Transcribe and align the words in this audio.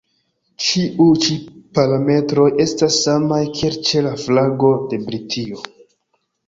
Ĉiuj 0.67 1.09
ĉi 1.25 1.35
parametroj 1.79 2.47
estas 2.67 2.99
samaj, 3.09 3.43
kiel 3.59 3.81
ĉe 3.91 4.05
la 4.09 4.19
flago 4.27 4.75
de 4.95 5.03
Britio. 5.09 5.65